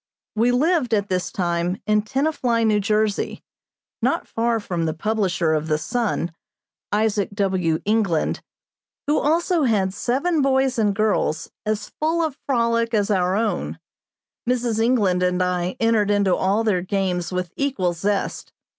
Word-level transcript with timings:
We 0.35 0.51
lived, 0.51 0.95
at 0.95 1.09
this 1.09 1.31
time, 1.31 1.77
at 1.85 2.05
Tenafly, 2.07 2.65
New 2.65 2.79
Jersey, 2.79 3.43
not 4.01 4.27
far 4.27 4.59
from 4.59 4.85
the 4.85 4.95
publisher 4.95 5.53
of 5.53 5.67
the 5.67 5.77
Sun, 5.77 6.33
Isaac 6.91 7.29
W. 7.35 7.77
England, 7.85 8.41
who 9.05 9.19
also 9.19 9.61
had 9.65 9.93
seven 9.93 10.41
boys 10.41 10.79
and 10.79 10.95
girls 10.95 11.51
as 11.67 11.91
full 12.01 12.23
of 12.23 12.39
frolic 12.47 12.95
as 12.95 13.11
our 13.11 13.35
own. 13.35 13.77
Mrs. 14.49 14.79
England 14.83 15.21
and 15.21 15.43
I 15.43 15.75
entered 15.79 16.09
into 16.09 16.35
all 16.35 16.63
their 16.63 16.81
games 16.81 17.31
with 17.31 17.53
equal 17.55 17.93
zest. 17.93 18.51